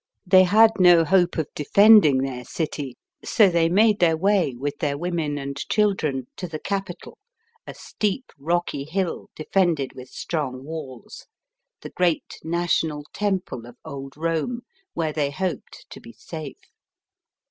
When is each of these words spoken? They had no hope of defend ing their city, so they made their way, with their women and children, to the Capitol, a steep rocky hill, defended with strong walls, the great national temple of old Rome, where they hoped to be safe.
They 0.25 0.45
had 0.45 0.71
no 0.79 1.05
hope 1.05 1.37
of 1.37 1.53
defend 1.53 2.07
ing 2.07 2.17
their 2.23 2.43
city, 2.43 2.97
so 3.23 3.49
they 3.49 3.69
made 3.69 3.99
their 3.99 4.17
way, 4.17 4.55
with 4.57 4.79
their 4.79 4.97
women 4.97 5.37
and 5.37 5.55
children, 5.69 6.25
to 6.37 6.47
the 6.47 6.57
Capitol, 6.57 7.19
a 7.67 7.75
steep 7.75 8.31
rocky 8.39 8.83
hill, 8.85 9.29
defended 9.35 9.93
with 9.93 10.09
strong 10.09 10.63
walls, 10.63 11.27
the 11.81 11.91
great 11.91 12.39
national 12.43 13.03
temple 13.13 13.67
of 13.67 13.77
old 13.85 14.17
Rome, 14.17 14.61
where 14.95 15.13
they 15.13 15.29
hoped 15.29 15.85
to 15.91 15.99
be 15.99 16.13
safe. 16.13 16.57